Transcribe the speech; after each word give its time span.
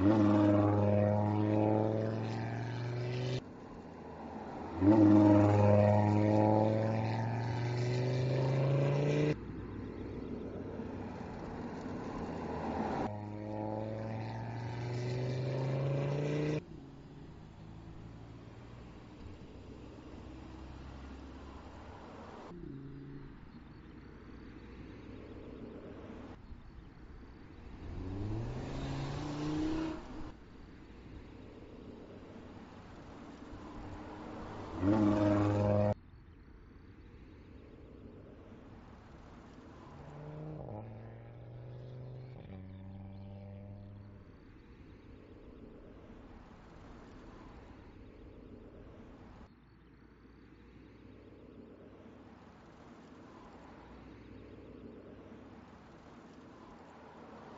Mm. 0.00 0.33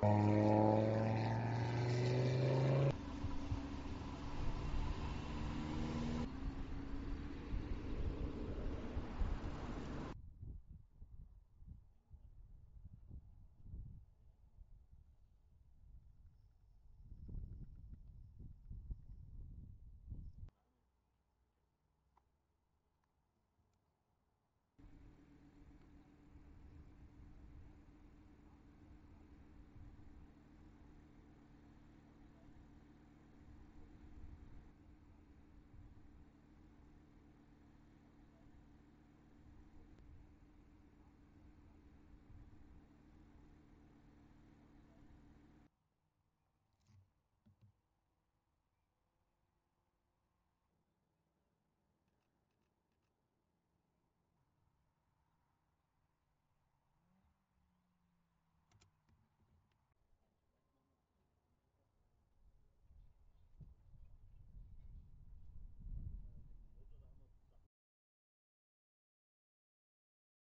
Oh. 0.00 0.47